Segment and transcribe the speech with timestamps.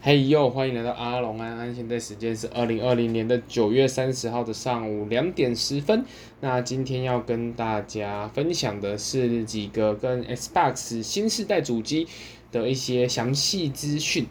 [0.00, 6.04] 嘿呦，欢迎来到阿龙安安，现在时间是二零二零年的九月三十号的上午两点十分。
[6.38, 12.06] 那今天要跟大家分享的是几个跟 Xbox 新世代主机
[12.52, 14.24] 的一些详细资讯。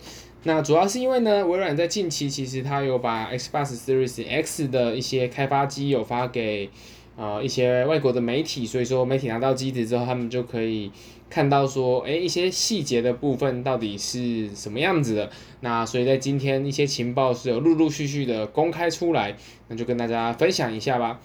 [0.44, 6.70] 那主要是因为呢，微软在近期其实它有把 Xbox Series X 的一些开发机有发给
[7.18, 10.90] 呃一些外国的媒体，所以说媒体拿到机子之后，他们就可以。
[11.30, 15.30] 看到说，诶，一些细节的部分到底是什么样子的？
[15.60, 19.36] 那所以在今天一些情报是有陆陆续续的公开出来，
[19.68, 21.20] 那就跟大家分享一下吧。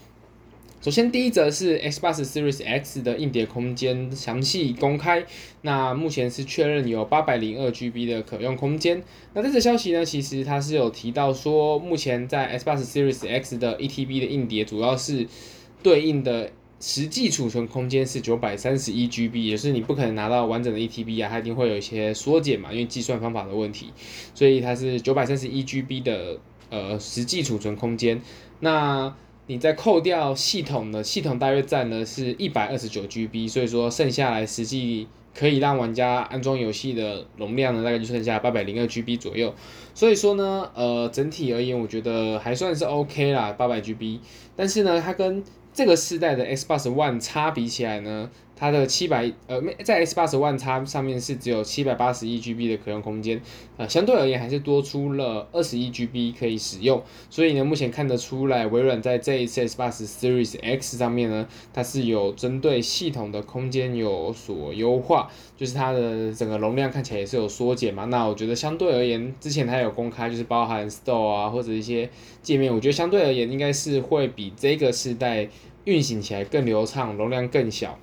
[0.81, 5.25] 首先第一则是 Xbox Series X 的硬碟空间详细公开，
[5.61, 9.05] 那目前是确认有八百零二 GB 的可用空间。
[9.35, 15.29] 那这则消息呢，其实它是有提到说，目前在 Xbox Series X 的 ETB 的硬碟主要是
[15.83, 16.51] 对应的。
[16.85, 23.93] 实际储存空间是九百三十一 GB，也是你不可能拿到完整的一 TB 啊，它一定会有一些缩减嘛，因为计算方法的问题，
[24.35, 26.41] 所以它是九百三十一 GB 的
[26.71, 28.21] 呃实际储存空间。
[28.59, 29.15] 那
[29.47, 39.55] 你再扣掉系统的，系统大约占的是一百二十九 GB，所以说剩下来实际可以让玩家安装游戏的容量呢，大概就剩下八百零二 GB 左右。
[39.95, 44.19] 所以说呢，呃，整体而言，我觉得还算是 OK 啦，八百 GB。
[44.57, 53.41] 但是呢，它跟这个世代的 Xbox One 差比起来呢，它的七百呃，在 X 八十万叉上面是只有七百八十一 GB 的可用空间，
[53.77, 57.03] 呃，相对而言还是多出了二十一 GB 可以使用。
[57.29, 68.05] 所以呢，目前看得出来，微软在这一次 X 八十 Series X 上面呢，它是有针对系统的空间有所优化，就是它的整个容量看起来也是有缩减嘛。
[68.05, 72.09] 那我觉得相对而言，之前它有公开就是包含 Store 啊或者一些
[72.43, 75.49] 界面，我觉得相对而言应该是会比这个世代
[75.85, 77.99] 运行起来更流畅，容量更小。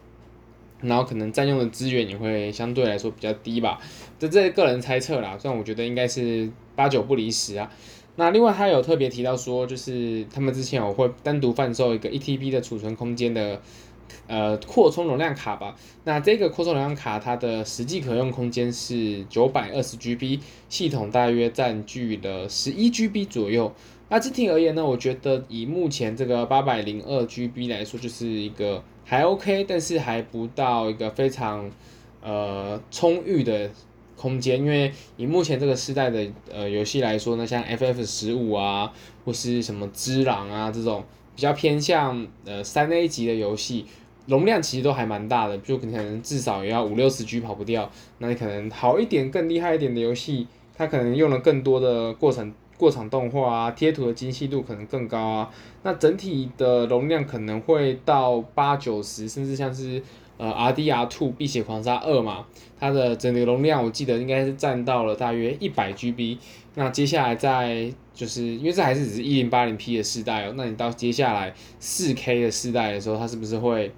[0.82, 3.80] 然后可能占用的资源也会相对来说比较低吧，
[4.18, 7.70] 这这个人猜测啦，虽然我觉得应该是八九不离十啊。
[8.16, 13.62] 那另外他有特别提到说，就是他们之前有会单独贩售一个一 TB 的储存空间的
[14.28, 15.76] 呃扩充容量卡吧。
[16.04, 23.74] 那这个扩充容量卡它的实际可用空间是九百二十 GB，系统大约占据了十一 GB 左右。
[24.12, 31.70] 那整体而言呢，我觉得以目前这个八百零二 GB 来说，就是一个还 OK，但是还不到一个非常
[32.24, 33.70] 呃充裕的
[34.18, 38.92] 空间，因为以目前这个时代的呃游戏来说呢，像 FF 十五啊，
[39.24, 41.04] 或是什么只狼啊这种
[41.36, 43.86] 比较偏向呃三 A 级的游戏，
[44.26, 47.88] 容量其实都还蛮大的，就可能至少也要五六十 G 跑不掉。
[48.18, 52.52] 那你可能好一点、更厉害一点的游戏，它可能用了更多的过程。
[52.80, 55.52] 过场动画啊，贴图的精细度可能更高啊，
[55.84, 60.02] 那整体的容量可能会到八九十，甚至像是
[60.38, 62.46] 呃 RDR2 碧血狂杀二嘛，
[62.80, 66.38] 它的整个容量我记得应该是占到了大约一百 GB。
[66.76, 73.92] 那接下来在就是因为这还是只是一零八零 P 的世代哦，那你到接下来四 K 的世代的时候，它是不是会？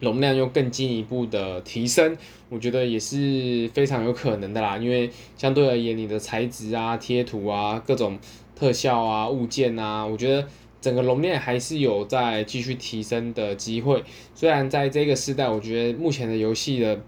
[0.00, 2.16] 容量又更进一步的提升，
[2.48, 4.78] 我觉得也是非常有可能的啦。
[4.78, 8.18] 因为相对而言，你的材质啊、贴图啊、各种
[8.56, 10.48] 特效啊、物件啊，我觉得
[10.80, 14.02] 整个容量还是有在继续提升的机会。
[14.34, 16.98] 虽然在这个时代，我觉得目前的游戏的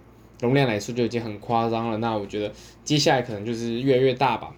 [0.41, 2.53] 容量来说就已经很夸张了，那我觉得
[2.85, 4.55] 接下来可能就是越来越大吧。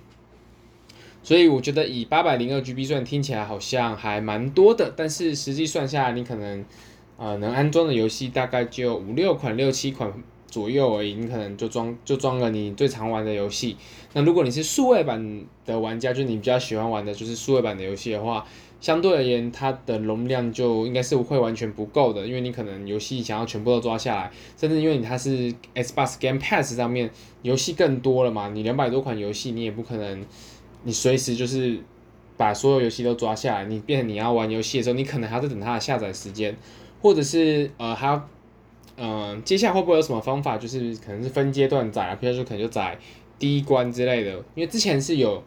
[1.23, 6.65] 所以我觉得以八百零二 GB 算听起来好像还蛮多的，但是实际算下来，你可能。
[7.17, 10.13] 呃，能安装的游戏大概就五六款、六七款
[10.49, 13.77] 左右而已，你可能就装就装了你最常玩的游戏。
[14.13, 18.45] 那如果你是数位版的玩家，就你比较喜欢玩的就是数位版的游戏的话，
[18.81, 27.11] 相对而言它的容量就应该是会完全不够的，因为你可能游戏想要全部都抓下来，甚至因为你它是 Xbox Game Pass 上面
[27.43, 30.25] 游戏更多了嘛，你两百多款游戏你也不可能，
[30.83, 31.79] 你随时就是
[32.37, 36.57] 把所有游戏都抓下来，你变成你要玩游戏的时候，你可能还要等它的下载时间。
[37.05, 38.29] 或者是呃，还要，
[38.97, 42.99] 嗯、接下来会不会有什么方法，就是可能是分阶段载啊，比如说可能就载
[43.39, 45.43] 第一关之类的，因为之前是有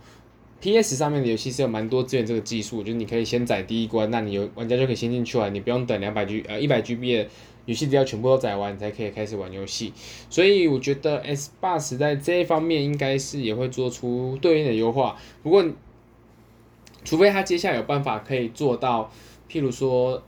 [0.61, 7.27] PS 上面的游戏是有蛮多支援这个技术，就是你可以先载第一关，那你有玩家就可以先进去玩，你不用等两百 G 呃一百 GB 的
[7.65, 9.91] 游戏，资料全部都载完，你才可以开始玩游戏。
[10.29, 15.65] 所以我觉得 Xbox 在这一方面应该是也会做出对应的优化，不过
[17.03, 19.11] 除非他接下来有办法可以做到，
[19.49, 20.21] 譬如说。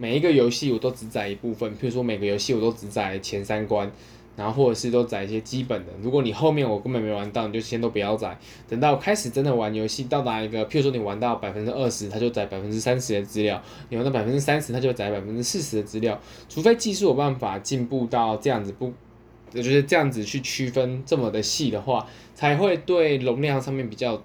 [0.00, 3.92] 每一个游戏我都只载一部分，譬如说每个游戏我都只载前三关，
[4.34, 5.92] 然后或者是都载一些基本的。
[6.00, 8.38] 如果你后面我根本没玩到，你就先都不要载。
[8.66, 13.60] 等到开始真的玩游戏，到达一个譬如说你玩到百分之二十，它就载百分之三十的资料；
[13.90, 16.18] 你玩到百分之三十，它就载百分之四十的资料。
[16.48, 18.90] 除非技术有办法进步到这样子不
[19.52, 24.22] 就是这样子去区分这么的细的话，才会对容量上面比较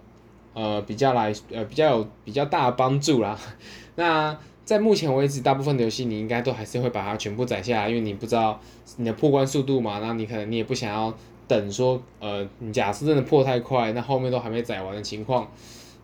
[0.54, 3.38] 呃比较来呃比较有比较大的帮助啦。
[3.96, 8.60] 那在目前为止，大部分的游戏你应该都还是会把它全部载下来，因为你不知道
[8.98, 11.16] 你的破关速度嘛，那你可能你也不想要
[11.48, 15.48] 等说，呃，你假设真的破太快，那后面都还没载完的情况，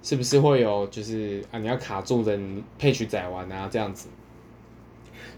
[0.04, 2.40] 是不是会有就是啊你要卡住的
[2.78, 4.10] 配曲载完啊这样子？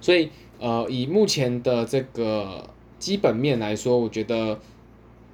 [0.02, 0.30] 所以
[0.60, 4.60] 呃以目前的这个基本面来说，我觉得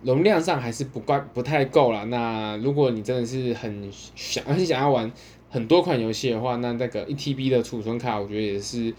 [0.04, 2.06] 容量上还是不怪不太够了。
[2.06, 5.12] 那如果你真的是很想很想要玩。
[5.50, 8.94] 很多款游戏的话，那那个一 TB 的储存卡，我觉得也是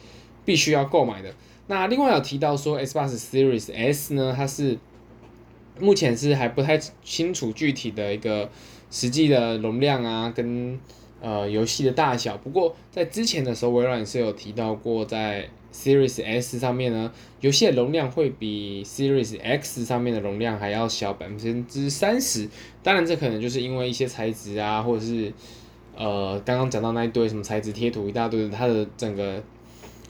[0.44, 1.32] 必须要购买的。
[1.68, 4.76] 那另外有提到说，Xbox Series S 呢，它是
[5.78, 8.50] 目前是还不太清楚具体的一个
[8.90, 10.78] 实际的容量啊，跟
[11.20, 12.36] 呃游戏的大小。
[12.36, 22.48] 不过在之前的时候，微软是有提到过，在 Series S 上面呢，游戏的容量会比 Series X 上面的容量还要小百分之三十。
[22.82, 25.32] 当然，这可能就是因为一些材质啊，或者是
[26.02, 29.42] 呃，刚刚讲到那一堆什么材质贴图一大堆，它的整个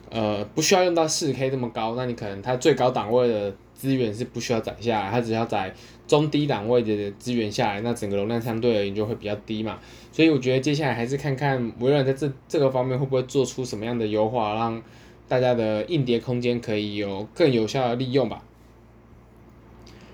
[0.09, 5.75] 呃不需要用到四 K 这么高，那你可能它最高档位的资源是不需要载下来，它只要载
[6.07, 9.79] 中低档位的资源下来，那整个容量相对而言就会比较低嘛。
[10.13, 14.81] 所以我觉得接下来还是看看微软在这这个方面会不会做出什么样的优化，让
[15.27, 18.41] 大家的硬碟空间可以有更有效的利用吧。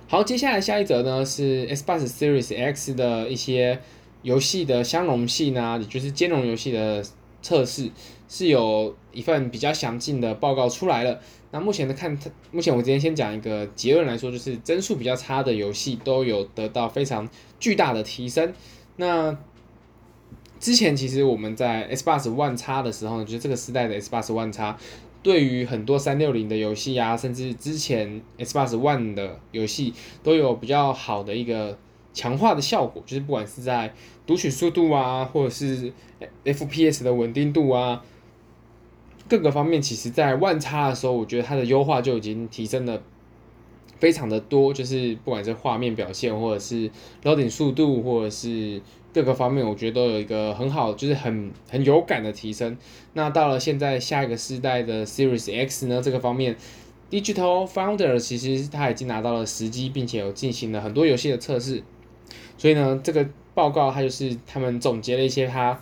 [0.08, 3.80] 好，接下来下一则呢是 Xbox Series X 的一些。
[4.28, 7.02] 游戏的相容性呢，也就是兼容游戏的
[7.42, 7.90] 测试，
[8.28, 11.18] 是有一份比较详尽的报告出来了。
[11.52, 12.20] 那目前的看，
[12.52, 17.26] 目前我今天先讲一个结论来说，就是帧数比较差的游戏都有得到非常
[17.58, 18.54] 巨大的提升。
[18.98, 19.38] 那
[20.60, 24.76] 之前其实我们在 Xbox One X 的时候呢，就是这个时代的 Xbox One X，
[25.24, 31.78] 对于很多三六零的游戏啊，甚至之前 Xbox One 的游戏都有比较好的一个
[32.18, 33.94] 强化的效果，就是不管是在
[34.26, 35.94] 读取速度啊，或者是
[36.44, 38.04] FPS 的稳定度啊，
[39.30, 43.00] 各个方面，其实在万差的时候，我觉得它的优化就已经提升了
[44.00, 44.74] 非常的多。
[44.74, 46.90] 就是不管是画面表现，或者是
[47.24, 48.82] loading 速度，或者是
[49.14, 52.76] 各个方面，我觉得都有一个很好，就是很很有感的提升。
[53.14, 56.58] 那到了现在下一个世代的 Series X 呢，这个方面
[57.12, 61.84] ，Digital Founder 其实他已经拿到了时机，并且有进行了很多游戏的测试。
[62.58, 63.28] 所以呢，这个。
[63.58, 65.82] 报告，它就是他们总结了一些它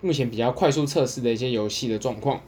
[0.00, 2.40] 目前比较快速测试的一些游戏的状况。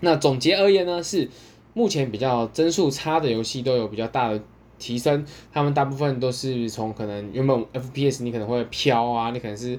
[0.00, 1.28] 那总结而言呢，是
[1.74, 4.40] 目前比较帧数差的游戏都有比较大的
[4.78, 5.22] 提升。
[5.52, 9.78] 他们大部分都是从可能原本 FPS 你可能会飘啊，你可能是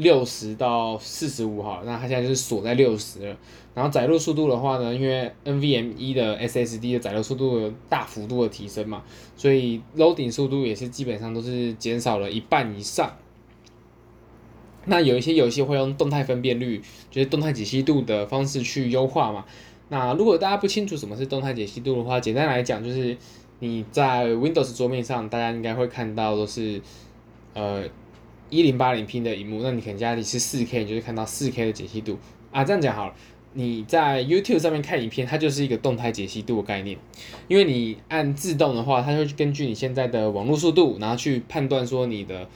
[0.00, 3.36] 六十到四十五哈，那它现在就是锁在六十了。
[3.72, 9.02] 然后载入速度的话呢，因为 NVMe 的 SSD 的载入速度有大幅度的提升嘛，
[9.36, 13.16] 所以 loading 速度也是基本上都是减少了一半以上。
[14.86, 19.44] 那有一些游戏会用动态分辨率，就是动态解析度的方式去优化嘛。
[19.88, 23.16] 那如果大家不清楚什么是动态解析度的话，简单来讲就是
[23.60, 26.80] 你在 Windows 桌面上，大家应该会看到都是
[27.54, 27.84] 呃
[28.50, 32.18] 一零八零 P 的荧幕，那你可能家里是四 K，你就会看到四 K 的解析度
[32.50, 32.62] 啊。
[32.62, 33.14] 这样讲好了。
[33.52, 36.96] 你在 YouTube 上面看影片，它就是一个动态解析度的概念，
[37.48, 42.48] 因为你按自动的话，它会根据你现在的网络速度，然后去判断说你的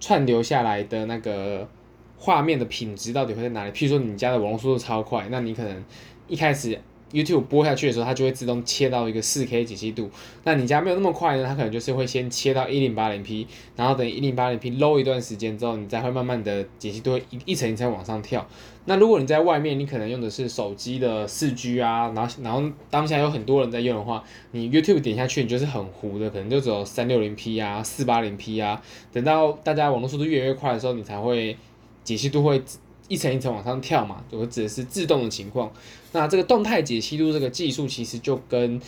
[0.00, 1.68] 串流下来的那个
[2.16, 3.72] 画面的品质到底会在哪里。
[3.72, 5.84] 譬如说你家的网络速度超快，那你可能
[6.28, 6.80] 一开始。
[7.12, 10.10] YouTube 播下去的时候，它就会自动切到一个 4K 解析度。
[10.44, 11.44] 那你家没有那么快呢？
[11.46, 13.46] 它可能就是会先切到 1080P，
[13.76, 18.46] 然后等 1080P low 一段时间之后，你再会慢慢的解析度会一一层一层往上跳。
[18.84, 24.22] 那如果你在外面，你可能用的是手机的 4G 啊，然后然后当下有很多人在用的话，
[24.52, 28.82] 你 YouTube 点下去，你就是很糊的，可能就只有 360P 啊、480P 啊。
[29.12, 31.56] 等到大家网络速度越来越快的时候，你才会
[32.04, 32.62] 解析度会。
[33.08, 35.72] 一层一层往上跳嘛，我指的是自动的情况。
[36.12, 38.80] 那这个动态解析度这个技术，其实就跟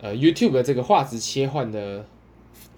[0.00, 2.06] 呃 YouTube 的这个画质切换的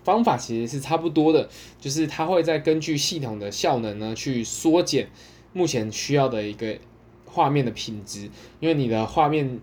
[0.05, 1.49] 方法其实是差不多的，
[1.81, 5.09] 就是它会在根据系统的效能呢去缩减
[5.53, 6.77] 目前需要的一个
[7.27, 9.59] 画面的品质，因为你的画面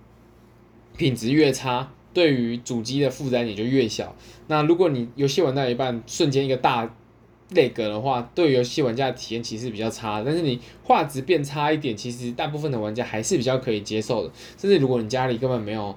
[0.97, 4.15] 品质越差，对于主机的负担也就越小。
[4.47, 6.93] 那如果你游戏玩到一半，瞬间一个大
[7.53, 14.31] 那个的话，对游戏玩家的体验其实比较差，但是你画质变差一点，其实大部分的玩家还是比较可以接受的。
[14.57, 15.93] 甚至如果你家里根本没有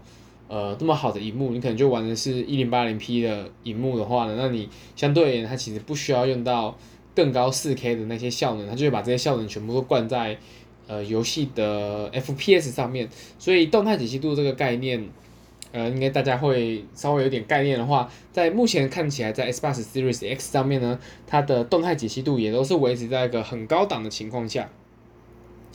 [0.48, 6.76] 呃这么好的荧幕，你可能就玩的是一零八零 P 的荧幕的话呢，那你相对而言它其实不需要用到
[7.14, 10.36] 更高四 K 的那些效能，它就会把这些效能全部都灌在
[10.88, 13.08] 呃游戏的 FPS 上面。
[13.38, 15.08] 所以动态解析度这个概念，
[15.74, 24.70] 呃，应该大家会稍微有点概念的话，在目前看起来，在 Xbox Series X 上面呢，它的动态解析度也都是维持在一个很高档的情况下。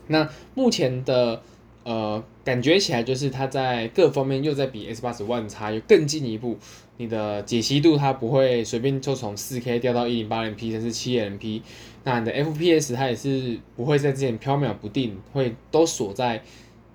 [0.08, 1.42] 那目前的
[1.84, 6.58] 呃感觉起来，就是它在各方面又在比 Xbox One X 又更进一步。
[6.96, 11.62] 你的解析度它不会随便就从 4K 掉到 1080p 甚至 720p，
[12.06, 16.42] 那你的 FPS 它也是不会在之前飘渺不定，会都锁在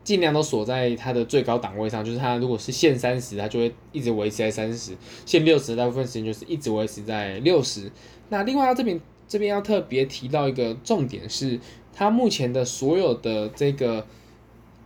[0.04, 4.92] 尽量都锁在它的最高档位上，就是它如果是限三十，它就会一直维持在三十；
[5.26, 7.90] 限六十，大部分时间就是一直维持在六十。
[8.28, 11.58] 那另外它这边这边要特别提到一个重点是，
[11.92, 14.06] 它目前的所有的这个。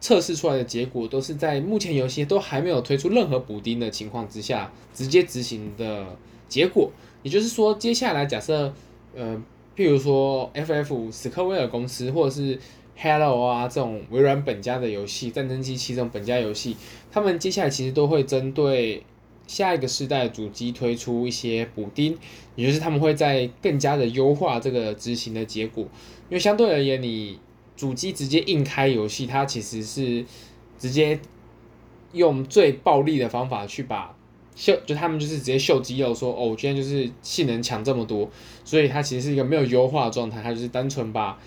[0.01, 6.07] 测试出来的结果都是在目前游戏都还没有推出任何补丁的情况之下直接执行的
[6.49, 6.89] 结果。
[7.25, 8.73] 也就是说，接下来假设，
[9.17, 9.35] 呃，
[9.77, 12.57] 譬如说 FF 史克威尔公司或者是
[13.01, 16.77] Halo 啊这种微软本家的游戏，战争机器这种本家游戏，
[17.13, 19.05] 他们接下来其实都会针对
[19.47, 22.19] 下一个世代的主机推出一些补丁，
[22.57, 25.85] 也就是他们会在更加的优化这个执行的结果。
[26.29, 27.39] 因为相对而言，你
[27.77, 30.25] 主机直接硬开游戏，它其实是
[30.77, 31.21] 直接
[32.13, 34.13] 用最暴力的方法去把
[34.57, 38.29] 秀，就他们就是直接秀肌肉说，说哦，我今天就是性能强这么多，
[38.65, 41.39] 所以它其实是一个没有优化的状态，它就是单纯把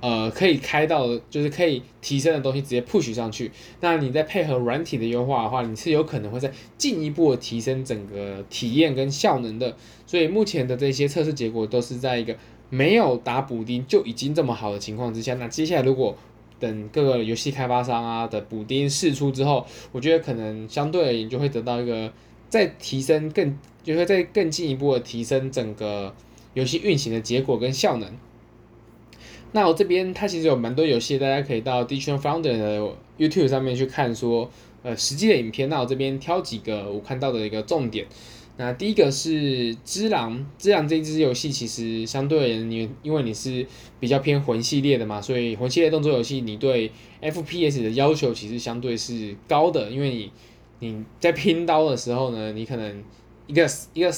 [0.00, 3.50] 呃可以开到，就是可以提升的东西直接 push 上去。
[3.80, 9.76] 那你再配合软体的优化的话，你是有可能会再进一步的提升整个体验跟效能的。
[10.06, 12.36] 所以目前的这些测试结果都是在一个。
[12.70, 16.14] 没有打补丁就已经这么好的情况之下，那接下来如果
[16.60, 22.12] 等各个游戏开发商啊的补丁试出之后，我觉得可能相对而言就会得到一个
[22.50, 26.14] 再提升更，就会再更进一步的提升整个
[26.52, 28.12] 游戏运行的结果跟效能。
[29.52, 34.50] 那我这边它其实有蛮多游戏，大家可以到 Digital Founder 的 YouTube 上面去看说，
[34.82, 35.68] 呃，实际的影片。
[35.68, 38.06] 那我这边挑几个我看到的一个重点。
[38.60, 43.64] 那第一个是《只狼》，《只狼》这一支游戏其实相对而言，你因为你是
[44.00, 46.90] 比较偏魂系列的嘛，所以魂系列动作游戏，你对
[47.22, 50.32] FPS 的要求其实相对是高的，因为你
[50.80, 53.04] 你在拼刀的时候呢，你可能
[53.46, 53.64] 一个
[53.94, 54.12] 一个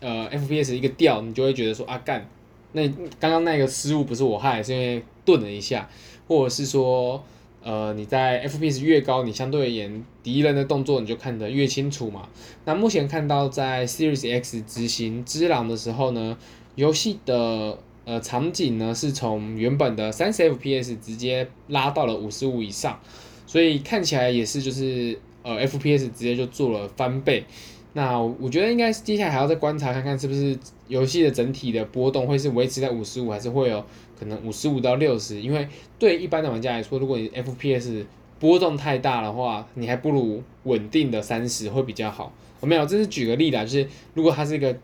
[0.00, 2.26] 呃 FPS 一个掉，你就会觉得说啊干，
[2.72, 2.86] 那
[3.20, 5.88] 刚刚那个失误不是我害，是因为顿了一下，
[6.26, 7.22] 或者是说。
[7.64, 12.28] 呃，你在 FPS 越高，你相对而言敌人的动作你就看得越清楚嘛。
[12.64, 16.36] 那目前看到在 Series X 执行《之狼》的时候呢，
[16.74, 22.98] 游戏的呃场景呢是从原本的三十 FPS 直接拉到了五十五以上，
[23.46, 27.44] 所以看起来也是就是呃 FPS 直接就做了翻倍。
[27.92, 30.58] 那我觉得应该是接下来还要再观察看看是不是
[30.92, 33.82] 游戏的整体的波动会是维持在五十五，还是会有
[34.18, 35.40] 可能五十五到六十。
[35.40, 35.66] 因为
[35.98, 38.04] 对一般的玩家来说，如果你 FPS
[38.38, 42.30] 波动太大的话，你还不如稳定的三十会比较好。
[42.60, 44.76] 我没有，这是举个例子，就是如果它是一个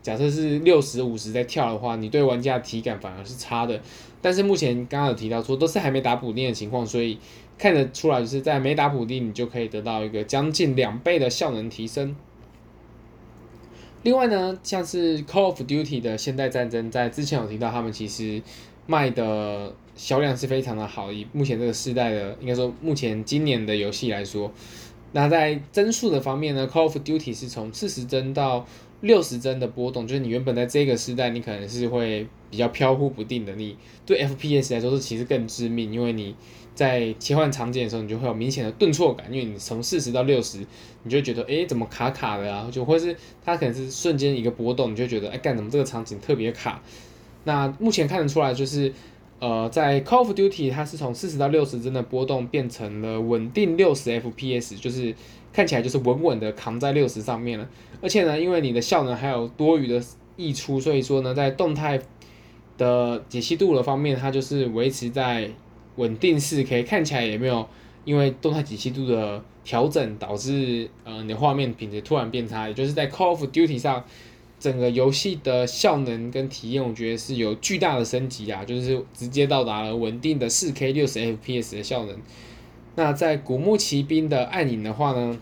[0.00, 3.80] 假设是六十五十在跳的话，你对玩家的体感反而是差的。
[4.20, 7.18] 但是目前刚刚有提到说都是还没打补丁的情况，所以
[7.58, 12.14] 看得出来就是在没打补丁，你就可以得到一个将近两倍的效能提升。
[14.02, 18.42] 另外呢，像是 Call of Duty 的现代战争，在之前有提到，他们其实
[18.86, 21.12] 卖的销量是非常的好。
[21.12, 24.52] 以目前这个世代的，应该说目前今年的游戏来说，
[25.12, 28.66] 那在帧数的方面呢，Call of Duty 是从四十帧到
[29.02, 36.34] 六十帧的波动，就是你原本在这个时代，你可能是会比较飘忽不定的，你对 FPS 来说是其实更致命，因为你。
[36.74, 40.58] 在切换场景的时候，你就会有明显的顿挫感，因为你从四十到六十，
[41.02, 42.66] 你就觉得，哎，怎么卡卡的啊？
[42.72, 43.14] 就或是
[43.44, 46.82] 它可能是瞬间一个波动，你就觉得，哎，干怎么这个场景特别卡？
[47.44, 48.90] 那目前看得出来，就是，
[49.38, 55.14] 呃，在 Call of Duty 它是从四十到六十帧的波动变成了稳定六十 FPS，就是
[55.52, 57.68] 看起来就是稳稳的扛在六十上面了。
[58.00, 60.02] 而且呢，因为你的效能还有多余的
[60.36, 62.00] 溢出，所以说呢，在动态
[62.78, 65.50] 的解析度的方面，它就是维持在。
[65.96, 67.68] 稳定四 K 看起来也没有
[68.04, 74.04] 因为动态解析度的调整导致呃你的画面品质突然变差，也就是在 Call of Duty 上
[74.58, 82.16] 整个游戏的效能跟体验，我觉得是有巨大的升级啊，就是直接到达了稳定的四 K 六十 FPS 的效能。
[82.96, 85.38] 那在古墓奇兵的暗影的话呢，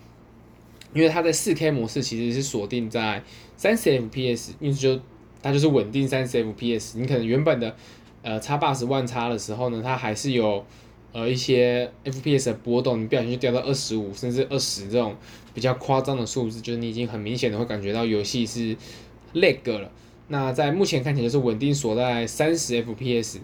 [0.93, 3.23] 因为它在四 K 模式其实是锁定在
[3.57, 5.01] 三十 FPS，因此就
[5.43, 7.75] 它就是稳定三十 FPS，你可能原本的。
[8.23, 10.65] 呃，Xbox One X 的时候呢，它还是有
[11.13, 15.17] 呃一些 FPS 的波动，你不小心就掉到二十五甚至二十这种
[15.55, 18.77] 比较夸张的数字，就是你已经很明显的会感觉到游戏是
[19.35, 19.91] lag 了。
[20.29, 23.39] 那在目前看起来就是稳定锁在三十 FPS。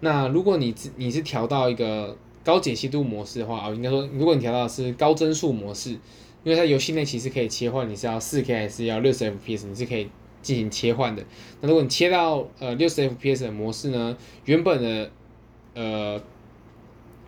[0.00, 5.90] 那如果你你是调到一个高解析度模式的话啊，应该说如果你调到是高帧数模式，
[6.42, 10.08] 因为它游戏内其实可以切换，你是要四 K 还是要六十 FPS，你是可以
[10.42, 11.24] 进行切换的。
[11.60, 15.10] 那如果你切到呃六十 FPS 的模式呢，原本的
[15.74, 16.20] 呃。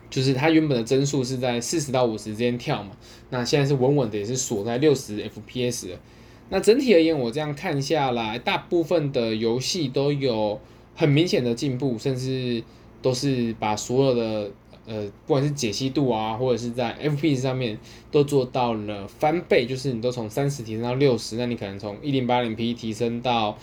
[0.07, 2.91] 就是它原本的帧数是在四十到五十之间跳嘛，
[3.31, 5.99] 那现在是稳稳的，也是锁在六十 FPS 的。
[6.47, 10.61] 那整体而言，我这样看下来，大部分的游戏都有
[10.95, 12.63] 很明显的进步，甚至
[13.01, 14.51] 都是把所有的
[14.85, 17.77] 呃，不管是解析度啊，或者是在 FPS 上面
[18.11, 23.57] 都做到了翻倍，就是你都从三十提升到六十，那你可能从一零八零 P 提升到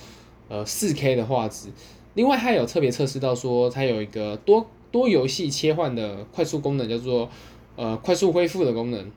[0.48, 1.68] 呃四 K 的画质。
[2.14, 4.66] 另外，它有特别测试到说，它有一个多。
[4.92, 7.30] 多游戏切换的快速功能叫做
[7.76, 9.10] 呃快速恢复的功能。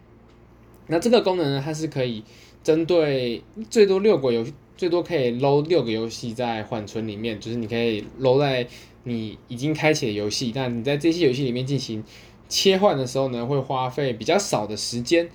[0.88, 2.24] 那这个功能呢，它是可以
[2.64, 4.46] 针对最多六个游，
[4.78, 8.66] 最多可以 load 六个游戏在缓存里面，就是你可以 load 在
[9.06, 12.04] 你已经开启的游戏，但你在这些游戏里面进行
[12.50, 15.30] 切换的时候呢，会花费比较少的时间。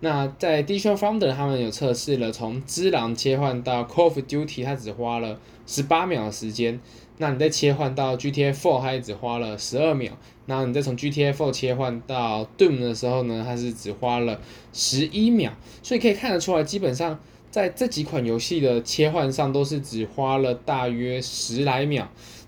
[0.00, 6.80] 那在 Digital Foundry 他们有测试了，从《只狼》切换到《Call of Duty》，它只花了十八秒的时间。
[7.18, 10.12] 那你再切换到 GTA 4，它也只花了十二秒。
[10.44, 14.38] 然后你再从 GTA 4切换到 Doom 的时候呢，它是只花了
[14.72, 15.52] 十一秒。
[15.82, 17.18] 所以可以看得出来，基本上
[17.50, 22.06] 在这几款游戏的切换上都是只花了大约十来秒。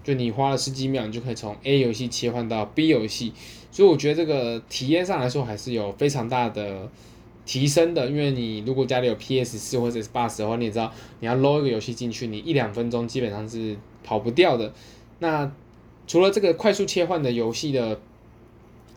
[0.09, 3.35] 就你花了十几秒，你就可以从 A 游戏切换到 B 游戏。
[3.71, 6.91] 所以我觉得这个体验上来说还是有非常大的
[7.45, 8.09] 提升的。
[8.09, 13.77] 因为你如果家里有 PS 四或者是 Xbox 的话，你也知道你要 load 一个游戏进去，你一两分钟基本上是。
[14.05, 14.73] 跑不掉的。
[15.19, 15.53] 那
[16.07, 18.01] 除了这个快速切换的游戏的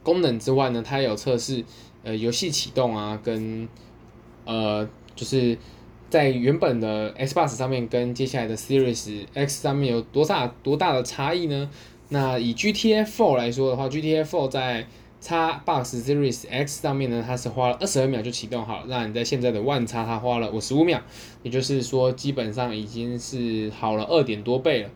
[0.04, 1.66] 功能之外呢，它也有测试
[2.04, 3.68] 呃游戏启动啊，跟
[4.46, 5.58] 呃就是
[6.12, 11.70] 在原本的 Xbox 上面跟接下来的 Series X 上面有多大多大的差异呢？
[12.10, 14.86] 那以 GTA 4来说的话，GTA 4在
[15.24, 18.86] Xbox Series X 上面呢，它是花了二十二秒就启动好了。
[18.90, 21.00] 那你在现在的 One X 它花了五十五秒，
[21.44, 24.90] 也就是说基本上已经是好了二点多倍了。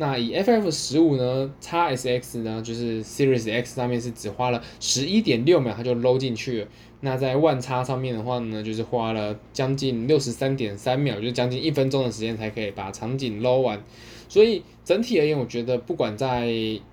[0.00, 6.68] 那以 FF 十五呢，XSX 呢，就是 Series X 上面是只花了十一点六秒它就 load 进去了。
[7.00, 13.82] 那在 One X 上面的话呢，就是花了将近六十三点三秒，就将近一分钟的时间才可以把场景 load 完。
[14.28, 16.48] 所以整体而言，我觉得不管在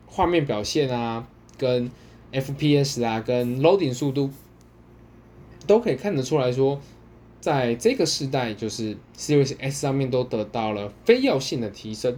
[0.08, 1.28] 画面表现啊，
[1.60, 1.92] 跟
[2.32, 4.32] FPS 啊，跟 loading 速度
[5.68, 6.82] 都可以看得出来说，
[7.40, 12.18] 在这个时代，就是 Series X 上面都得到了非要性的提升。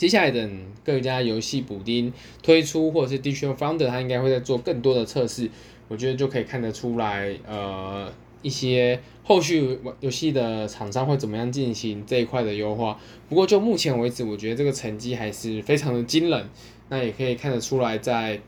[0.00, 2.10] 接下来等各家游戏补丁
[2.42, 5.50] 推出，或者是 Digital Founder，他应该会在做更多的测试，
[5.88, 8.10] 我觉得就可以看得出来，呃，
[8.40, 12.98] 一些后续游戏的厂商会怎么样进行这一块的优化。
[13.28, 16.48] 不过就目前为止，我觉得这个成绩还是非常的惊人。
[16.88, 18.40] 那也可以看得出来在。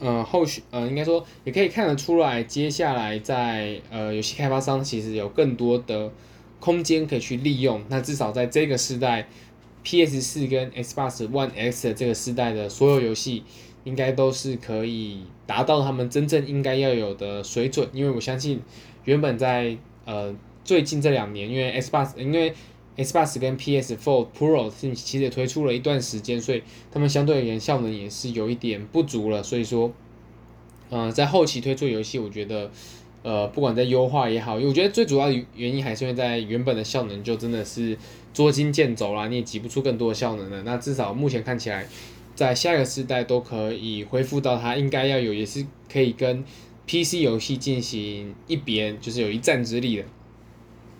[0.00, 6.10] 呃，后续呃，应该说也可以看得出来，接下来在呃游戏开发商其实有更多的
[6.58, 7.80] 空间可以去利用。
[7.88, 9.28] 那至少在这个时代
[9.82, 13.42] ，PS 四跟 Xbox One X 的这个时代的所有游戏，
[13.84, 17.88] 应该都是可以达到他们真正应该要有的水准。
[17.92, 18.60] 因为我相信，
[19.04, 22.54] 原本在呃最近这两年，因为 Xbox 因为
[22.96, 29.42] Xbox 跟 PS4 Pro 是其实也推出了一段时间，所以他们相对而言效能也是有一点不足了。
[29.42, 29.92] 所以说，
[30.90, 32.70] 呃，在后期推出游戏，我觉得，
[33.22, 37.96] 呃，不管在优化也好，我觉得最主要的原因还是因为在原本的效能就真的是
[38.34, 40.62] 捉襟见肘啦，你也挤不出更多的效能了。
[40.62, 41.86] 那至少目前看起来，
[42.34, 46.44] 在下一个世代都可以恢复到它应该要有，也是可以跟
[46.86, 50.04] PC 游戏进行一别，就是有一战之力的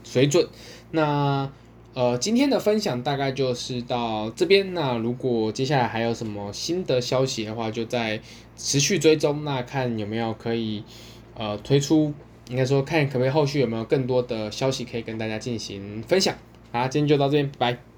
[0.05, 0.47] 水准。
[0.91, 1.51] 那。
[1.95, 4.73] 呃，今天的分享大概就是到这边。
[4.73, 8.19] 那如果接下来还有什么新的消息的话，就再
[8.57, 9.45] 持续追踪。
[9.45, 10.83] 那看有没有可以
[11.35, 12.13] 呃推出，
[12.49, 16.35] 应该说看可不可以后续有没有更多的消息可以跟大家进行分享。
[16.73, 17.92] 好，今天就到这边，拜拜。